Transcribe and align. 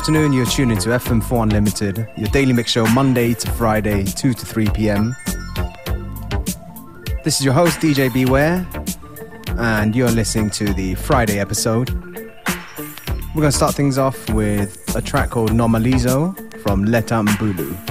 afternoon. 0.00 0.32
You're 0.32 0.46
tuning 0.46 0.78
to 0.78 0.88
FM4 0.88 1.42
Unlimited, 1.42 2.08
your 2.16 2.28
daily 2.28 2.54
mix 2.54 2.70
show 2.70 2.86
Monday 2.86 3.34
to 3.34 3.50
Friday, 3.50 4.02
2 4.02 4.32
to 4.32 4.46
3 4.46 4.70
p.m. 4.70 5.14
This 7.22 7.38
is 7.38 7.44
your 7.44 7.52
host, 7.52 7.80
DJ 7.80 8.10
Beware, 8.10 8.66
and 9.58 9.94
you're 9.94 10.10
listening 10.10 10.48
to 10.52 10.72
the 10.72 10.94
Friday 10.94 11.38
episode. 11.38 11.90
We're 11.90 13.42
going 13.42 13.50
to 13.50 13.52
start 13.52 13.74
things 13.74 13.98
off 13.98 14.30
with 14.30 14.82
a 14.96 15.02
track 15.02 15.28
called 15.28 15.50
Normalizo 15.50 16.34
from 16.62 16.86
Letta 16.86 17.16
Mbulu. 17.16 17.89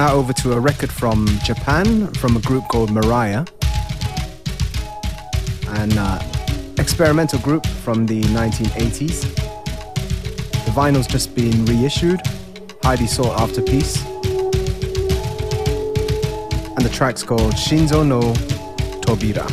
Now 0.00 0.14
over 0.14 0.32
to 0.32 0.54
a 0.54 0.58
record 0.58 0.90
from 0.90 1.26
Japan 1.44 2.06
from 2.14 2.34
a 2.34 2.40
group 2.40 2.66
called 2.68 2.90
Mariah. 2.90 3.44
An 5.68 5.92
uh, 5.98 6.18
experimental 6.78 7.38
group 7.40 7.66
from 7.84 8.06
the 8.06 8.22
1980s. 8.22 9.20
The 10.64 10.70
vinyl's 10.70 11.06
just 11.06 11.34
been 11.34 11.66
reissued, 11.66 12.22
highly 12.82 13.06
sought 13.06 13.38
after 13.38 13.60
piece. 13.60 14.02
And 16.76 16.82
the 16.82 16.90
track's 16.90 17.22
called 17.22 17.52
Shinzo 17.52 18.00
no 18.06 18.20
Tobira. 19.04 19.46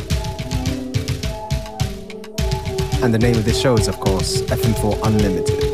And 3.03 3.13
the 3.13 3.19
name 3.19 3.35
of 3.35 3.43
this 3.43 3.59
show 3.59 3.73
is, 3.73 3.89
of 3.89 3.99
course, 3.99 4.43
FM4 4.43 5.07
Unlimited. 5.07 5.66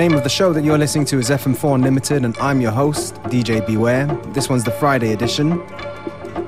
Name 0.00 0.14
of 0.14 0.22
the 0.22 0.30
show 0.30 0.50
that 0.50 0.64
you're 0.64 0.78
listening 0.78 1.04
to 1.04 1.18
is 1.18 1.28
FM4 1.28 1.74
Unlimited, 1.74 2.24
and 2.24 2.34
I'm 2.38 2.62
your 2.62 2.70
host, 2.70 3.16
DJ 3.24 3.60
Beware. 3.66 4.06
This 4.28 4.48
one's 4.48 4.64
the 4.64 4.70
Friday 4.70 5.12
edition. 5.12 5.58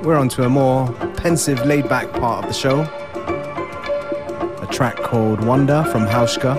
We're 0.00 0.16
on 0.16 0.30
to 0.30 0.44
a 0.44 0.48
more 0.48 0.90
pensive, 1.18 1.62
laid 1.66 1.86
back 1.86 2.10
part 2.12 2.42
of 2.42 2.48
the 2.48 2.54
show. 2.54 2.80
A 4.62 4.66
track 4.72 4.96
called 4.96 5.44
Wonder 5.44 5.84
from 5.92 6.06
Hauschka. 6.06 6.54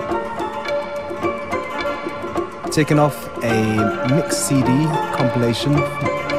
Taken 2.70 3.00
off 3.00 3.26
a 3.42 4.06
mixed 4.14 4.46
CD 4.46 4.86
compilation 5.16 5.72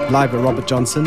live 0.10 0.34
at 0.34 0.40
Robert 0.42 0.68
Johnson. 0.68 1.04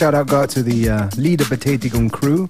Shout 0.00 0.14
out 0.14 0.28
go 0.28 0.40
out 0.40 0.48
to 0.48 0.62
the 0.62 0.88
uh, 0.88 1.08
Liederbetätigung 1.08 2.10
crew, 2.10 2.48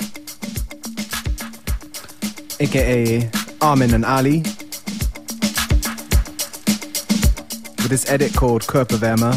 aka 2.61 3.29
Armin 3.61 3.93
and 3.93 4.05
Ali, 4.05 4.43
with 7.79 7.89
this 7.89 8.09
edit 8.09 8.33
called 8.37 8.63
Körperwärmer. 8.63 9.35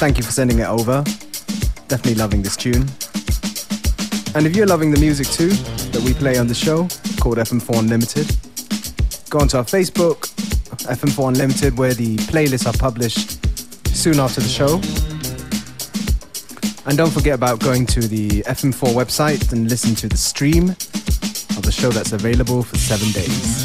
Thank 0.00 0.16
you 0.16 0.22
for 0.22 0.32
sending 0.32 0.58
it 0.58 0.66
over. 0.66 1.02
Definitely 1.88 2.14
loving 2.14 2.40
this 2.40 2.56
tune. 2.56 2.88
And 4.34 4.46
if 4.46 4.56
you're 4.56 4.66
loving 4.66 4.90
the 4.90 4.98
music 4.98 5.26
too 5.26 5.50
that 5.92 6.00
we 6.02 6.14
play 6.14 6.38
on 6.38 6.46
the 6.46 6.54
show 6.54 6.88
called 7.20 7.36
FM4 7.36 7.80
Unlimited, 7.80 8.26
go 9.28 9.40
onto 9.40 9.58
our 9.58 9.64
Facebook, 9.64 10.32
FM4 10.86 11.28
Unlimited, 11.28 11.76
where 11.76 11.92
the 11.92 12.16
playlists 12.32 12.66
are 12.66 12.78
published 12.78 13.44
soon 13.94 14.18
after 14.18 14.40
the 14.40 14.48
show. 14.48 14.80
And 16.86 16.98
don't 16.98 17.10
forget 17.10 17.34
about 17.34 17.60
going 17.60 17.86
to 17.86 18.00
the 18.00 18.42
FM4 18.42 18.92
website 18.92 19.52
and 19.52 19.70
listen 19.70 19.94
to 19.96 20.08
the 20.08 20.18
stream 20.18 20.70
of 20.70 21.62
the 21.62 21.72
show 21.72 21.90
that's 21.90 22.12
available 22.12 22.62
for 22.62 22.76
seven 22.76 23.10
days. 23.12 23.64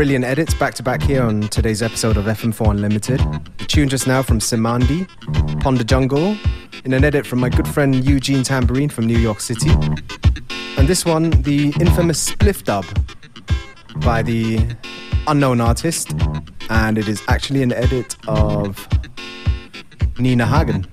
Brilliant 0.00 0.24
edits 0.24 0.54
back 0.54 0.72
to 0.72 0.82
back 0.82 1.02
here 1.02 1.22
on 1.22 1.42
today's 1.48 1.82
episode 1.82 2.16
of 2.16 2.24
FM4 2.24 2.70
Unlimited. 2.70 3.20
The 3.58 3.66
tune 3.66 3.86
just 3.86 4.06
now 4.06 4.22
from 4.22 4.38
Simandi, 4.38 5.06
Ponder 5.60 5.84
Jungle, 5.84 6.38
in 6.86 6.94
an 6.94 7.04
edit 7.04 7.26
from 7.26 7.38
my 7.38 7.50
good 7.50 7.68
friend 7.68 7.94
Eugene 8.02 8.42
Tambourine 8.42 8.88
from 8.88 9.06
New 9.06 9.18
York 9.18 9.40
City. 9.40 9.68
And 10.78 10.88
this 10.88 11.04
one, 11.04 11.28
the 11.42 11.74
infamous 11.78 12.30
Spliff 12.30 12.64
dub 12.64 12.86
by 13.96 14.22
the 14.22 14.74
unknown 15.26 15.60
artist. 15.60 16.14
And 16.70 16.96
it 16.96 17.06
is 17.06 17.22
actually 17.28 17.62
an 17.62 17.74
edit 17.74 18.16
of 18.26 18.88
Nina 20.18 20.46
Hagen. 20.46 20.86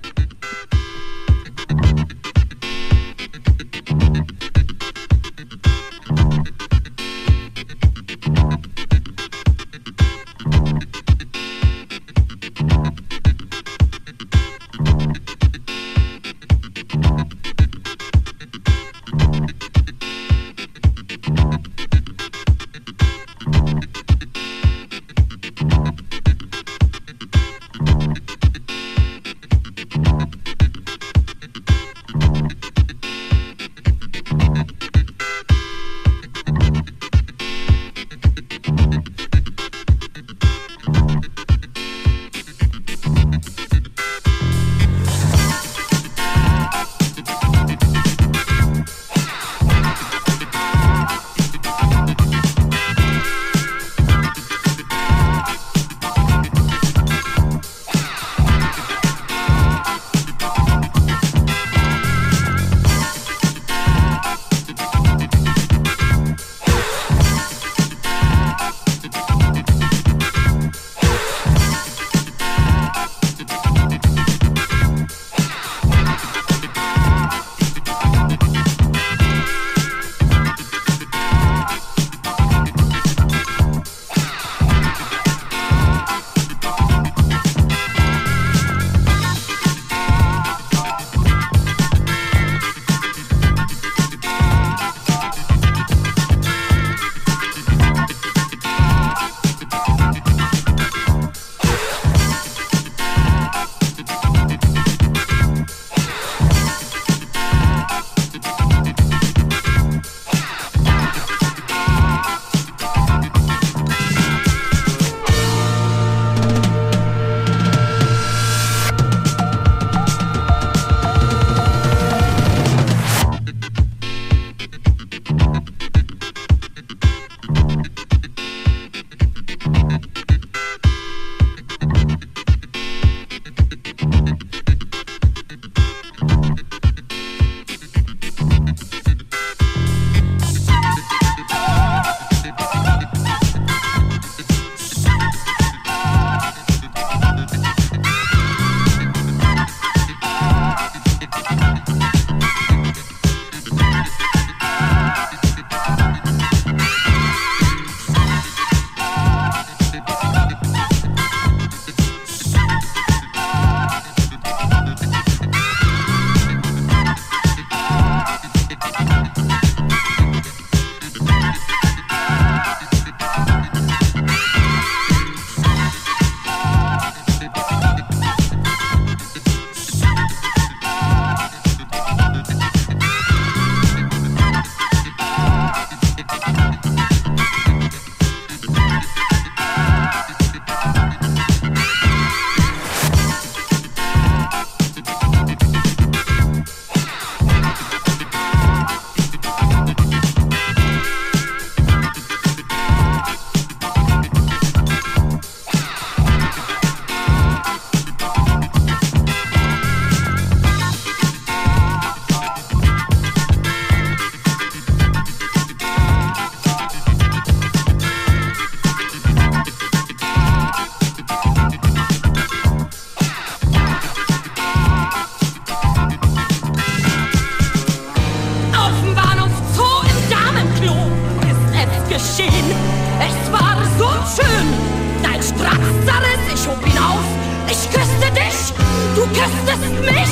justice, 239.48 240.06
man! 240.06 240.27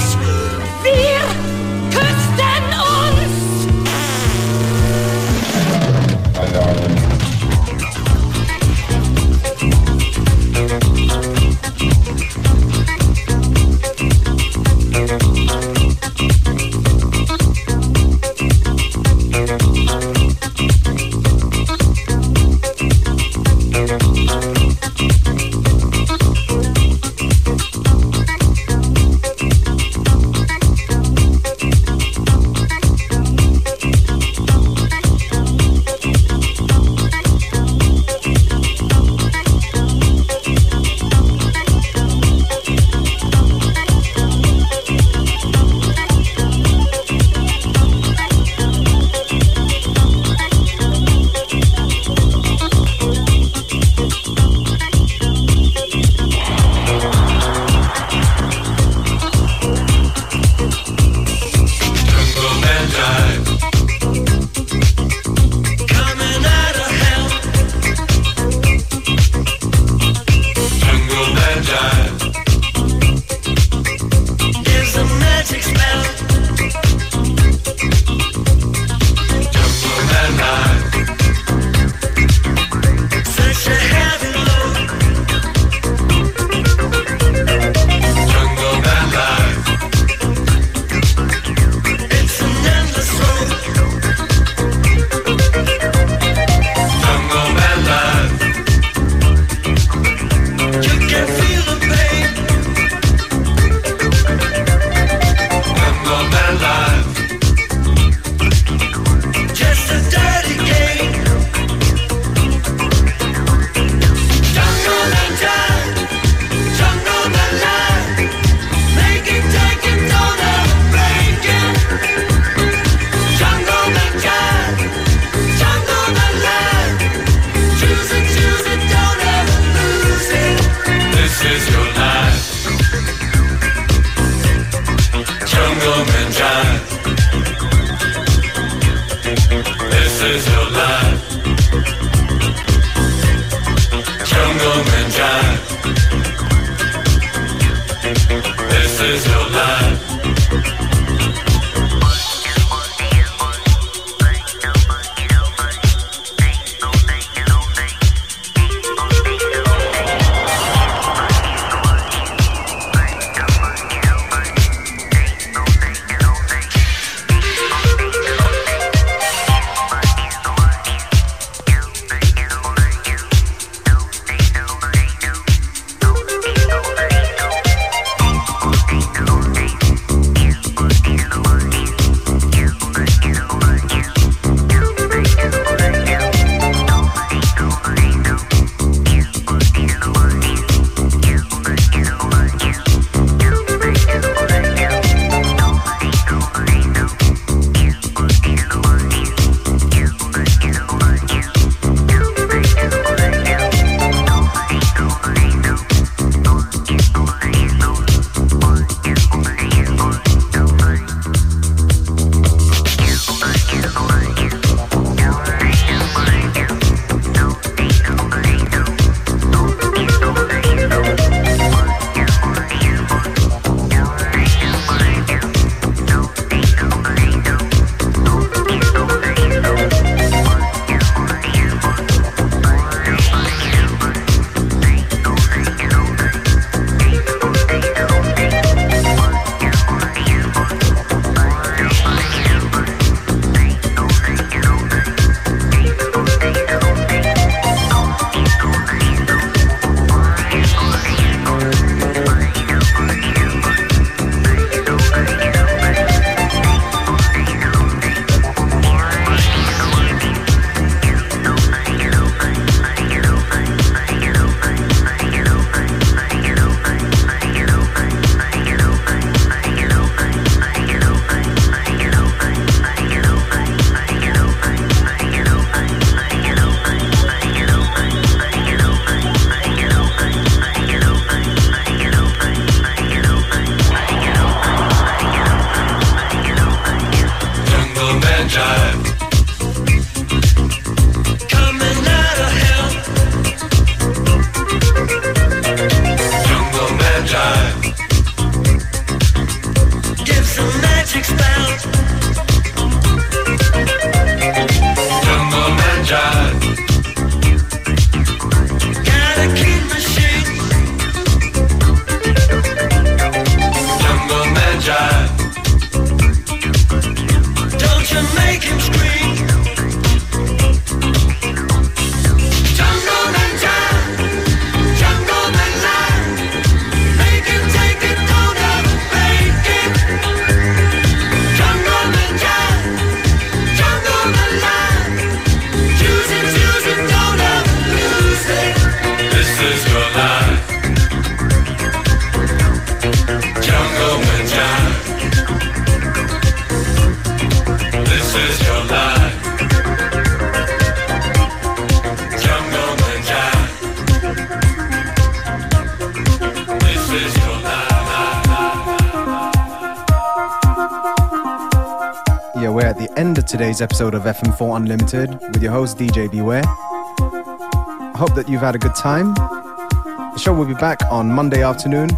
Today's 363.77 363.83
episode 363.83 364.15
of 364.15 364.23
FM4 364.23 364.77
Unlimited 364.77 365.31
with 365.53 365.63
your 365.63 365.73
host 365.73 365.99
DJ 365.99 366.31
Beware. 366.31 366.63
I 366.65 368.13
hope 368.17 368.35
that 368.35 368.49
you've 368.49 368.63
had 368.63 368.75
a 368.75 368.79
good 368.79 368.95
time. 368.95 369.35
The 369.35 370.39
show 370.39 370.55
will 370.55 370.65
be 370.65 370.75
back 370.75 371.01
on 371.11 371.31
Monday 371.31 371.63
afternoon 371.63 372.09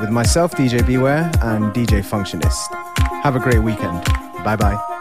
with 0.00 0.10
myself, 0.10 0.52
DJ 0.52 0.84
Beware, 0.84 1.30
and 1.42 1.72
DJ 1.72 2.02
Functionist. 2.02 2.58
Have 3.22 3.36
a 3.36 3.40
great 3.40 3.62
weekend. 3.62 4.04
Bye 4.42 4.56
bye. 4.56 4.91